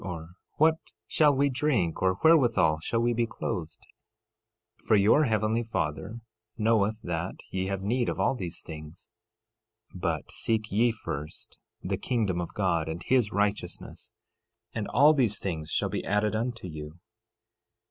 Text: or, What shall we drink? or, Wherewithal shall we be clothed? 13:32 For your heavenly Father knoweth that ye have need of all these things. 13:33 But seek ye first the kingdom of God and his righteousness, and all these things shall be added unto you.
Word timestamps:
or, 0.03 0.31
What 0.53 0.79
shall 1.05 1.35
we 1.35 1.51
drink? 1.51 2.01
or, 2.01 2.15
Wherewithal 2.23 2.79
shall 2.79 2.99
we 3.01 3.13
be 3.13 3.27
clothed? 3.27 3.77
13:32 4.85 4.87
For 4.87 4.95
your 4.95 5.25
heavenly 5.25 5.61
Father 5.61 6.21
knoweth 6.57 7.03
that 7.03 7.35
ye 7.51 7.67
have 7.67 7.83
need 7.83 8.09
of 8.09 8.19
all 8.19 8.33
these 8.33 8.63
things. 8.63 9.07
13:33 9.93 10.01
But 10.01 10.31
seek 10.31 10.71
ye 10.71 10.91
first 10.91 11.59
the 11.83 11.97
kingdom 11.97 12.41
of 12.41 12.55
God 12.55 12.89
and 12.89 13.03
his 13.03 13.31
righteousness, 13.31 14.11
and 14.73 14.87
all 14.87 15.13
these 15.13 15.37
things 15.37 15.69
shall 15.69 15.89
be 15.89 16.03
added 16.03 16.35
unto 16.35 16.67
you. 16.67 16.99